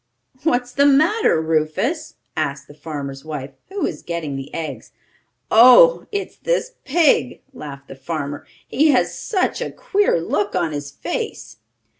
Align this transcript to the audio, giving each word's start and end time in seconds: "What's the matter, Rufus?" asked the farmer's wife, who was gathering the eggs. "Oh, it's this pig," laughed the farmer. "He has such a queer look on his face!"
"What's 0.41 0.71
the 0.71 0.87
matter, 0.87 1.39
Rufus?" 1.39 2.15
asked 2.35 2.67
the 2.67 2.73
farmer's 2.73 3.23
wife, 3.23 3.51
who 3.69 3.83
was 3.83 4.01
gathering 4.01 4.35
the 4.35 4.51
eggs. 4.51 4.91
"Oh, 5.51 6.07
it's 6.11 6.37
this 6.37 6.71
pig," 6.85 7.41
laughed 7.53 7.87
the 7.87 7.95
farmer. 7.95 8.43
"He 8.67 8.89
has 8.89 9.15
such 9.15 9.61
a 9.61 9.69
queer 9.69 10.19
look 10.19 10.55
on 10.55 10.71
his 10.71 10.89
face!" 10.89 11.57